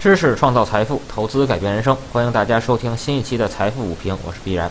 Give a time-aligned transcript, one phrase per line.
[0.00, 1.96] 知识创造财富，投资改变人生。
[2.12, 4.70] 欢迎大家收听新一期的财富午评，我是必然。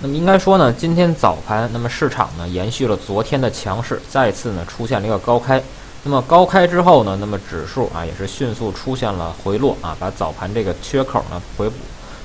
[0.00, 5.62] 那么应该说呢，今天早盘，那么市场呢延续了昨天的强势，再次呢出现了一个高开。
[6.04, 11.74] 那么高开之后呢，那么指数啊也是迅速出现了回落啊，把早盘这个缺口呢回补。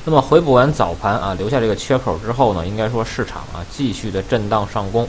[0.06, 5.06] 那么回补完早盘啊，留下这个缺口之后呢，应该说市场啊继续的震荡上攻。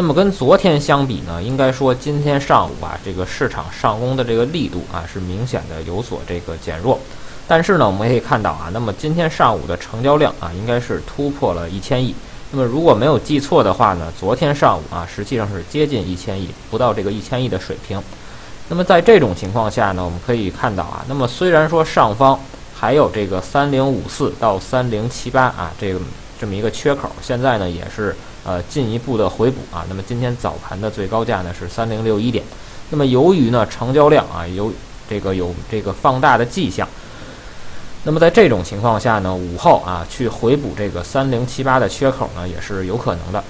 [0.00, 6.98] 那么跟昨天相比呢，应该说今天上午啊，这个市场上攻的这个力度啊是明显的有所这个减弱。
[7.46, 12.14] 但是呢，我们可以看到啊，那么今天上午的成交量啊，应该是突破了一千亿。
[12.50, 18.02] 那么如果没有记错的话呢，昨天上午啊，实际上是接近一千亿，不到这个一千亿的水平。
[18.70, 22.40] 那么在这种情况下呢，我们可以看到啊，那么虽然说上方
[22.74, 26.00] 还有这个三零五四到三零七八啊，这个
[26.40, 28.16] 这么一个缺口，现在呢也是。
[28.42, 32.42] 呃，进一步的回补啊，那么今天早盘的最高价呢是三零六一点，
[32.88, 34.72] 那么由于呢成交量啊有
[35.06, 36.88] 这个有这个放大的迹象，
[38.04, 43.44] 那么在这种情况下呢，午后啊去回补这个三零七八的缺口呢也是有可能的。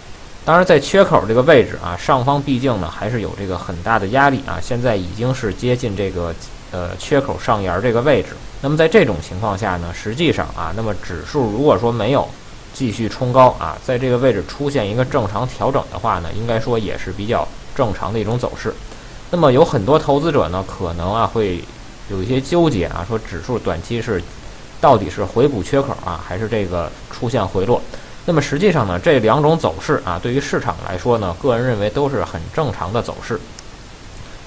[0.45, 6.35] 当然，在缺口这个位置啊，上方毕竟呢还是有这个很大的压力啊，现在已经是接近这个
[6.73, 8.31] 呃缺口上沿这个位置。
[8.61, 12.29] 那么在这种情况下呢，实际上啊，那么指数如果说没有。
[12.73, 18.73] 继续冲高啊，在这个位置出现一个正常调整的话呢，应该说也是比较正常的一种走势。
[19.31, 21.63] 那么有很多投资者呢，可能啊会
[22.11, 24.23] 有一些纠结啊，说指数短期是
[24.81, 27.81] 到底是回补缺口啊，还是这个出现回落？
[28.25, 33.39] 那么实际上呢，这两种走势啊，对于市场来说呢，个人认为都是很正常的走势。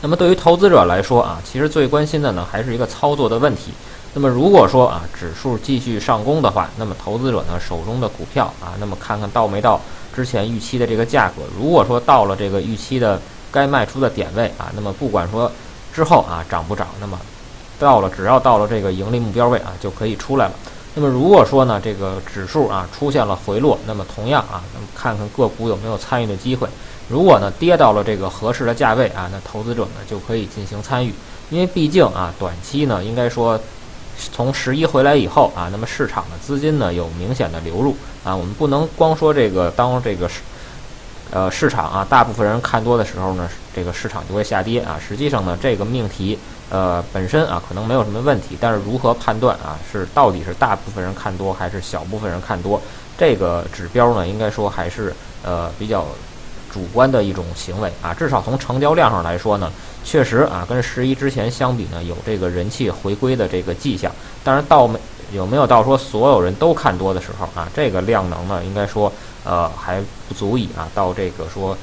[0.01, 3.71] 那么对于投资者来说啊，其实最关心的呢，还是一个操作的问题。
[4.16, 9.81] 那么如果说啊指数继续上攻的话，那么投资者呢手中的股票啊，那么看看到没到
[10.16, 11.42] 之前预期的这个价格。
[11.58, 13.19] 如果说到了这个预期的
[13.52, 15.52] 该卖出的点位啊，那么不管说
[15.91, 17.19] 之后啊涨不涨，那么
[17.80, 20.53] 到了只要到了这个盈利目标位啊就可以出来了。
[20.94, 26.68] 那么如果说呢这个指数啊出现了回落，那么同样啊，那么看看个股有没有参与的机会。
[27.09, 31.12] 如果呢跌到了这个合适的价位啊，那投资者呢就可以进行参与，
[31.50, 33.59] 因为毕竟啊短期呢应该说。
[34.31, 40.41] 从十一回来以后啊，那么市场的资金呢有明显的流入啊，我们不能光说这个当这个市
[41.31, 45.00] 呃市场啊大部分人看多的时候呢，这个市场就会下跌啊。
[45.00, 46.38] 实际上呢，这个命题
[46.69, 52.81] 呃本身啊可能没有什么问题，但是如何判断啊是到底是大部分人看多还是小部分人看多，
[53.18, 55.13] 这个指标呢应该说还是
[55.44, 56.06] 呃比较。
[56.73, 59.72] 主观的一种行为啊，至少从成交量上来说呢，
[60.03, 64.11] 确实啊，跟十一之前相比呢，有这个人气回归的这个迹象。
[64.44, 64.97] 但是到没
[65.33, 69.12] 有没有到说所有人都看多的时候啊，这个量能呢，应该说
[69.44, 71.78] 呃还不足以啊到这个说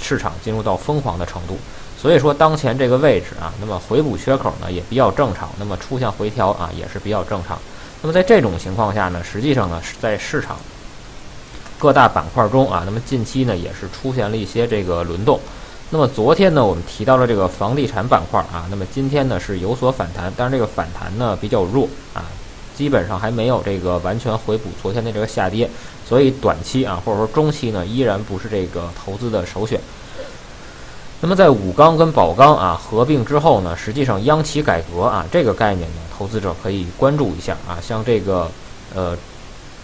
[0.00, 1.56] 市场进入到疯狂的程度。
[1.96, 7.56] 所以说当前这个位置啊，那么回补缺口呢也比较正常，那么出现回调啊也是比较正常。
[8.02, 10.56] 那么在这种情况下呢，实际上呢是在市场。
[11.78, 15.38] 各大板块中啊，那么近期呢也是出现了一些这个轮动。
[15.90, 22.24] 那么昨天呢，我们提到了这个房地产板块啊，那么今天呢是有所反弹，但是这个反弹呢比较弱啊，
[22.74, 25.70] 基本上还没有这个完全回补昨天的这个下跌，
[26.08, 29.78] 所以短期啊或者说中期呢依然不是这个投资的首选。
[31.20, 38.50] 那么在武钢跟宝钢啊合并之后呢，实际上央企改革啊这个概念呢，投资者可以关注一下啊，像这个
[38.94, 39.16] 呃。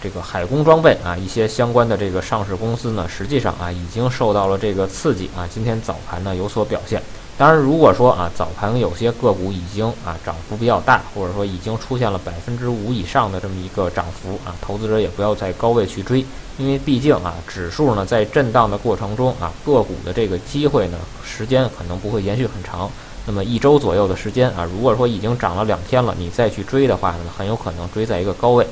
[0.03, 7.01] 这个海工装备啊，一些相关的这个上市公司呢，实际上啊已经受到了这个刺激啊，今天早盘呢有所表现。
[7.37, 16.25] 当然，如果说啊早盘有些个股已经啊涨幅比较大，或者说已经出现了百分之五以上的这么一个涨幅啊，投资者也不要在高位去追，
[16.57, 22.91] 因为毕竟啊指数呢在震荡的过程中啊，个股的这个机会呢时间可能不会延续很长，
[23.25, 28.67] 那么一周左右的时间啊，如果说已经涨了两天了，你再去追的话呢，很有可能追在一个高位。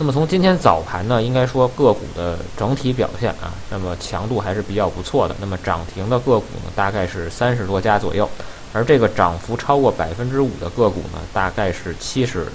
[0.00, 5.34] 那么从今天早盘呢，应该说个股的整体表现啊，那么强度还是比较不错的。
[5.40, 8.30] 那么涨停的个股呢，大概是三十多家左右，
[8.72, 12.46] 而这个涨幅超过百分之五的个股呢，大概是七十，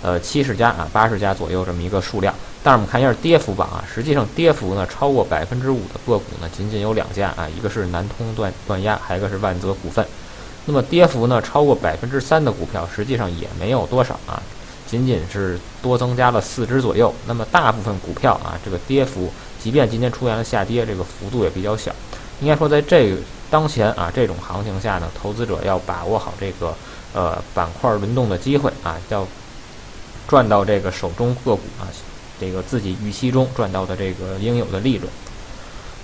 [0.00, 2.34] 呃七十家啊，八十家左右这么一个数量。
[2.62, 10.02] 但是我们看一下跌幅榜啊，实际上跌幅呢超过百分之五的个股呢，仅仅有两家啊，一个是南通断断压，还有一个是万泽股份。
[10.64, 14.42] 那么跌幅呢超过百分之三的股票，实际上也没有多少啊。
[14.86, 21.92] 仅仅是多增加了四只左右，那么大部分股票啊，这个跌幅，即便今天出现了下跌，这个幅度也比较小。
[22.40, 23.16] 应该说，在这
[23.50, 26.74] 当前啊这种行情下呢，投资者要把握好这个
[27.14, 29.26] 呃板块轮动的机会啊，要
[30.28, 31.88] 赚到这个手中个股啊，
[32.40, 35.08] 这个自己预期中赚到的这个应有的利润。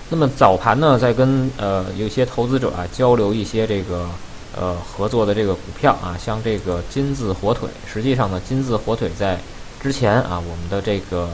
[0.09, 4.09] 那么早盘呢，在跟呃有些投资者啊交流一些这个
[4.55, 9.39] 呃合作的这个股票啊，像这个金字火腿，实际上呢，金字火腿在
[9.81, 11.29] 之前啊，我们的这个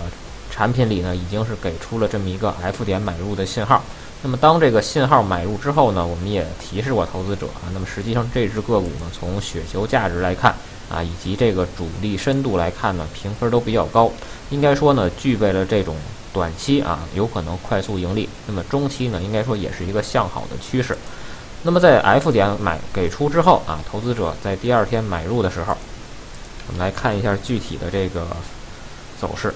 [0.50, 3.84] 产品里呢，已经是给出了这么一个 F 点买入的信号。
[4.22, 7.72] 那么当这个信号买入之后呢，我们也提示过投资者啊。
[7.74, 10.54] 那么实际上这只个股呢，从雪球价值来看
[10.90, 14.12] 啊，以及这个主力深度来看呢，评分都比较高。
[14.50, 15.96] 应该说呢，具备了这种
[16.34, 18.28] 短期啊有可能快速盈利。
[18.46, 20.98] 那么中期呢，应该说也是一个向好的趋势。
[21.64, 25.76] 那么在 F 点买给出之后啊，投资者在第二天买入的时候，
[26.68, 28.26] 我们来看一下具体的这个
[29.20, 29.54] 走势。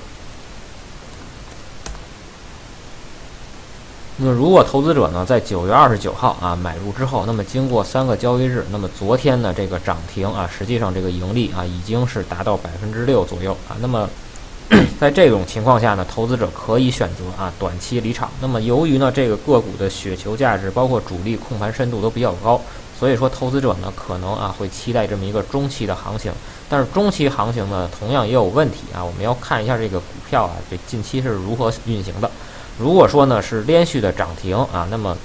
[4.18, 13.76] 那么，如果投资者呢在九月二十九号啊买入之后，那么经过三个交易日，那么昨天呢这个涨停啊，实际上这个盈利啊已经是达到百分之六左右啊。
[13.80, 14.08] 那么，
[15.00, 18.30] 在这种情况下呢，投资者可以选择啊短期离场。
[18.39, 22.60] 那么，由于呢这个个股的雪球价值，包括主力控盘深度都比较高，
[22.98, 26.31] 所以说投资者呢可能啊会期待这么一个中期的行情。
[26.69, 32.31] 但是中期行情呢同样也有问题啊，我们要看一下这个股票啊这近期是如何运行的。
[32.80, 35.15] 如果说呢是连续的涨停啊，那么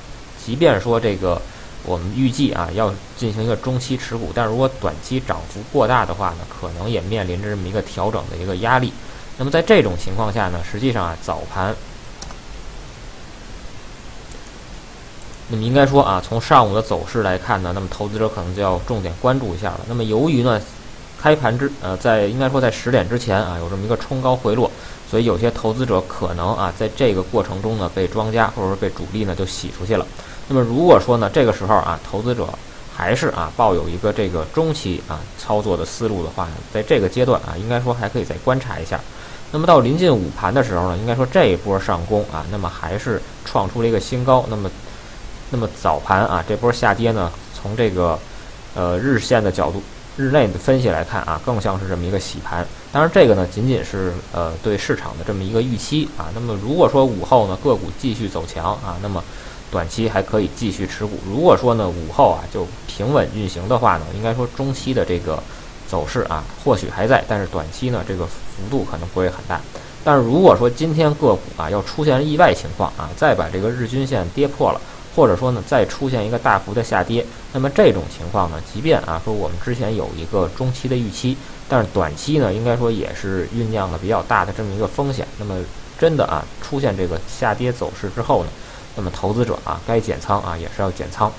[0.44, 1.40] 即便说这个
[1.84, 8.92] 我们预计啊要进行一个中期持股，但如果短期涨幅过大的话呢，可能也面临着这么一个调整的一个压力。
[9.38, 11.74] 那么在这种情况下呢，实际上啊早盘，
[15.48, 19.80] 那么应该说啊从上午的走势来看呢，那么投资者可能就要重点关注一下了。
[19.88, 20.60] 那么由于呢
[21.20, 24.70] 开盘之呃在应该说在十点之前啊有这么一个冲高回落。
[25.10, 30.06] 所以有些投资者可能啊，在这个过程中呢，被庄家或者说被主力呢就洗出去了。
[30.48, 32.46] 那么如果说呢，这个时候啊，投资者
[32.98, 38.98] 还是啊抱有一个这个中期啊操作的思路的话呢，在这个阶段啊，应该说还可以再观察一下。
[39.52, 44.44] 那么到临近午盘的时候呢，应该说这一波上攻啊，那么还是创出了一个新高。
[44.50, 44.68] 那么，
[45.50, 48.18] 那么早盘啊这波下跌呢，从这个
[48.74, 49.80] 呃日线的角度。
[50.16, 52.66] 日内的分析来看啊，更像是这么一个洗盘。
[52.90, 56.26] 当然，这个呢仅仅是呃对市场的这么一个预期啊。
[56.34, 59.22] 那么如果说午后呢个股继续走强啊，那么
[59.70, 61.18] 短期还可以继续持股。
[61.26, 65.42] 如果说呢午后啊就平稳运行的话呢，应该说中期的这个
[65.86, 69.60] 走势啊或许还在，但是短期呢这个幅度可能不会很大。
[70.04, 74.80] 但是如果说今天个股啊要出现意外情况啊，再把这个日均线跌破了。
[75.16, 81.36] 或者说呢，再出现一个大幅的下跌，那么这种情况呢，即便啊说我们之前有一个中期的预期，
[81.68, 85.26] 但是短期呢，应该说也是酝酿了比较大的这么一个风险。
[85.36, 85.56] 那么
[85.98, 88.50] 真的啊出现这个下跌走势之后呢，
[88.98, 91.32] 那么投资者啊该减仓啊也是要减仓。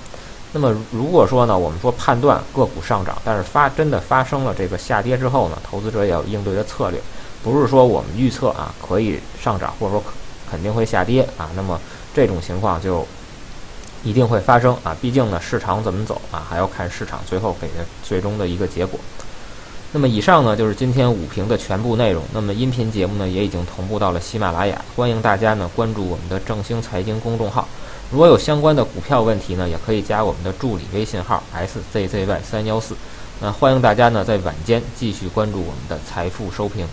[0.53, 6.99] 那么如果说呢，我们说判断个股上涨，但是发真的发生了这个下跌之后呢，投资者也有应对的策略，
[7.43, 10.03] 不是说我们预测啊可以上涨，或者说
[10.49, 11.79] 肯定会下跌啊，那么
[12.15, 13.05] 这种情况就。
[14.01, 14.95] 一定会发生啊！
[15.01, 18.97] 毕竟呢，市场怎么走啊，还要看市场最后给的最终的一个结果。
[19.91, 22.23] 那么以上呢，就是今天午评的全部内容。
[22.31, 27.67] 那么音频节目呢，也已经同步到了喜马拉雅，欢迎大家呢关注我们的正兴财经公众号。
[28.11, 32.95] 如果有相关的股票问题呢，也可以加我们的助理微信号 szzy 三幺四。
[33.41, 36.85] 那欢迎大家呢在晚间继续关注我们的财富收评。